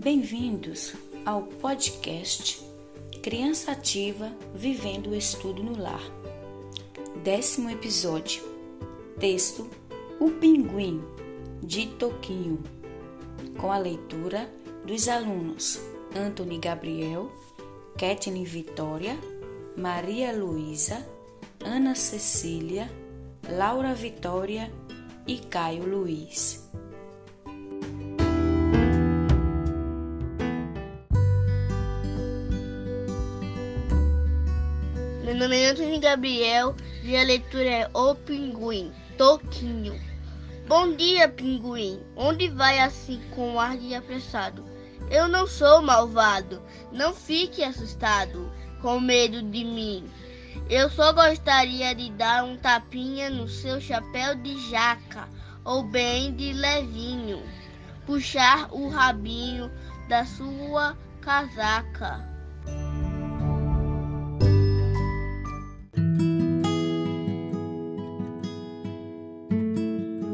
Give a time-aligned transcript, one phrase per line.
[0.00, 0.94] Bem-vindos
[1.26, 2.64] ao podcast
[3.20, 6.00] Criança Ativa Vivendo o Estudo no Lar.
[7.24, 8.40] Décimo episódio.
[9.18, 9.68] Texto
[10.20, 11.02] O Pinguim,
[11.64, 12.62] de Toquinho.
[13.58, 14.48] Com a leitura
[14.86, 15.80] dos alunos
[16.14, 17.32] Anthony Gabriel,
[17.98, 19.18] Kathleen Vitória,
[19.76, 21.04] Maria Luísa,
[21.58, 22.88] Ana Cecília,
[23.50, 24.72] Laura Vitória
[25.26, 26.70] e Caio Luiz.
[35.38, 36.74] Nome é Antônio Gabriel
[37.04, 39.94] e a leitura é O Pinguim, Toquinho.
[40.66, 42.00] Bom dia, pinguim.
[42.16, 44.64] Onde vai assim com ar de apressado?
[45.08, 46.60] Eu não sou malvado.
[46.90, 48.52] Não fique assustado,
[48.82, 50.10] com medo de mim.
[50.68, 55.28] Eu só gostaria de dar um tapinha no seu chapéu de jaca,
[55.64, 57.40] ou bem de levinho,
[58.04, 59.70] puxar o rabinho
[60.08, 62.37] da sua casaca.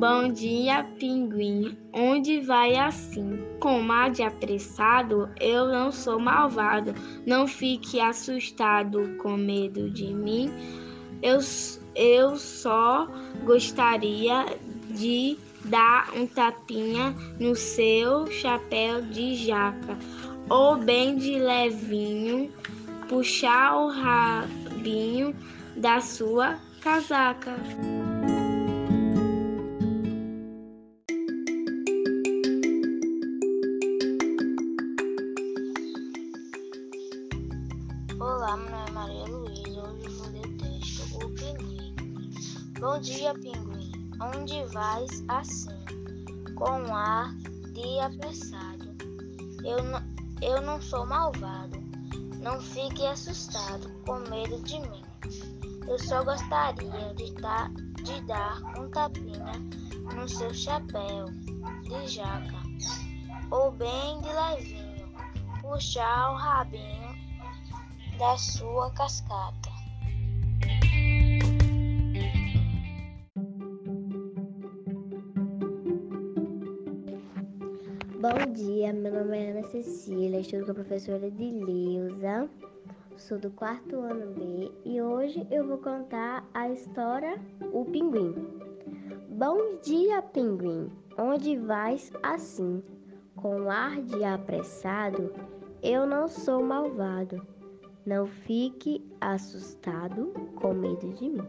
[0.00, 1.76] Bom dia, pinguim.
[1.92, 3.38] Onde vai assim?
[3.60, 6.94] Com mar de apressado, eu não sou malvado.
[7.26, 10.50] Não fique assustado com medo de mim.
[11.20, 11.40] Eu,
[11.94, 13.10] eu só
[13.44, 14.46] gostaria
[14.88, 19.98] de dar um tapinha no seu chapéu de jaca,
[20.48, 22.50] ou bem de levinho,
[23.06, 25.36] puxar o rabinho
[25.76, 27.54] da sua casaca.
[39.00, 39.82] Maria Luísa.
[39.82, 41.94] Hoje vou ler o texto O Pinguim.
[42.78, 43.92] Bom dia, pinguim.
[44.20, 45.70] Onde vais assim,
[46.54, 47.34] com ar
[47.72, 48.94] de apressado?
[49.64, 50.02] Eu não,
[50.42, 51.80] eu não sou malvado.
[52.42, 55.02] Não fique assustado, com medo de mim.
[55.88, 57.70] Eu só gostaria de, ta,
[58.04, 59.52] de dar um tapinha
[60.14, 61.24] no seu chapéu
[61.84, 62.62] de jaca,
[63.50, 65.08] ou bem de levinho,
[65.62, 67.09] puxar o rabinho
[68.20, 69.70] da sua cascata.
[78.20, 82.46] Bom dia, meu nome é Ana Cecília, estudo com a professora Dileuza,
[83.16, 87.40] sou do quarto ano B e hoje eu vou contar a história
[87.72, 88.34] O Pinguim.
[89.30, 92.82] Bom dia, pinguim, onde vais assim?
[93.34, 95.32] Com ar de apressado,
[95.82, 97.59] eu não sou malvado.
[98.06, 101.48] Não fique assustado com medo de mim.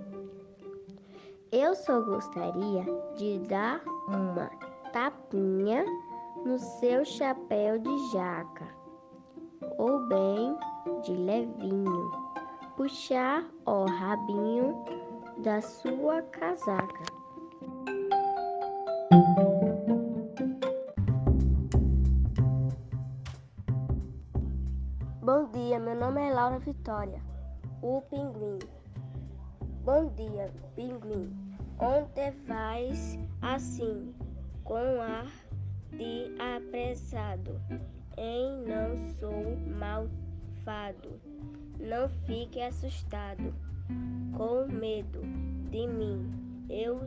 [1.52, 2.84] Eu só gostaria
[3.16, 4.50] de dar uma
[4.92, 5.86] tapinha
[6.46, 8.68] no seu chapéu de jaca,
[9.78, 10.58] ou bem
[11.04, 12.12] de levinho,
[12.76, 14.84] puxar o rabinho
[15.38, 17.21] da sua casaca.
[25.24, 27.22] Bom dia, meu nome é Laura Vitória,
[27.80, 28.58] o pinguim.
[29.86, 31.32] Bom dia, pinguim.
[31.78, 34.16] Onde vais assim,
[34.64, 35.28] com ar
[35.92, 37.52] de apressado?
[38.18, 41.22] Em não sou malvado.
[41.80, 43.54] Não fique assustado,
[44.36, 45.22] com medo
[45.70, 46.66] de mim.
[46.68, 47.00] Eu,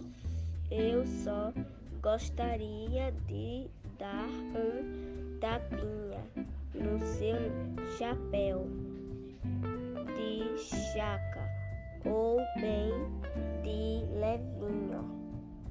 [0.71, 1.53] eu só
[2.01, 6.54] gostaria de dar um tapinha
[7.99, 8.67] chapéu
[10.17, 11.49] de chaca
[12.05, 12.91] ou bem
[13.63, 15.05] de levinho,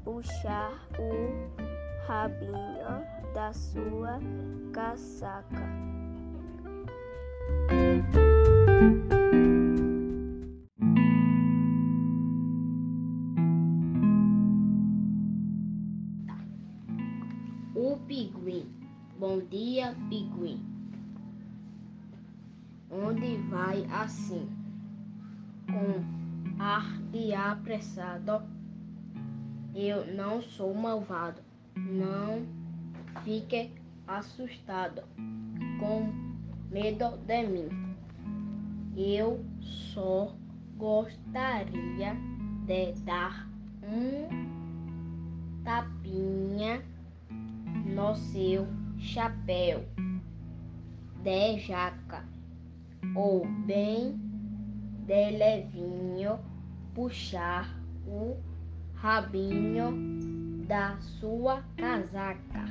[0.06, 3.04] puxar o rabinho
[3.34, 4.20] da sua
[4.72, 5.68] casaca.
[17.76, 18.66] O pinguim.
[19.20, 20.73] Bom dia, pinguim.
[22.90, 24.50] Onde vai assim?
[25.68, 28.44] Com ar de apressado.
[29.74, 31.42] Eu não sou malvado.
[31.76, 32.46] Não
[33.24, 33.72] fique
[34.08, 35.04] assustado
[35.80, 36.12] com
[36.70, 37.96] medo de mim.
[38.96, 40.36] Eu só
[40.78, 42.16] gostaria
[42.66, 43.48] de dar
[43.84, 44.54] um
[45.64, 46.84] tapinha
[47.86, 48.68] no seu
[49.00, 49.86] chapéu
[51.24, 52.24] de jaca
[53.16, 54.16] ou bem
[55.06, 56.40] de levinho
[56.94, 57.78] puxar
[58.08, 58.38] o
[58.96, 59.94] rabinho
[60.68, 62.66] da sua casaca.